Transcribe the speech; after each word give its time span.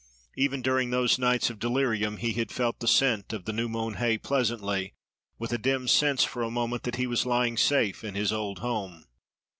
Even 0.35 0.63
during 0.63 0.89
those 0.89 1.19
nights 1.19 1.51
of 1.51 1.59
delirium 1.59 2.17
he 2.17 2.33
had 2.33 2.51
felt 2.51 2.79
the 2.79 2.87
scent 2.87 3.33
of 3.33 3.45
the 3.45 3.53
new 3.53 3.69
mown 3.69 3.93
hay 3.93 4.17
pleasantly, 4.17 4.93
with 5.37 5.53
a 5.53 5.59
dim 5.59 5.87
sense 5.87 6.23
for 6.23 6.41
a 6.41 6.49
moment 6.49 6.81
that 6.81 6.95
he 6.95 7.05
was 7.05 7.23
lying 7.23 7.55
safe 7.55 8.03
in 8.03 8.15
his 8.15 8.33
old 8.33 8.57
home. 8.57 9.05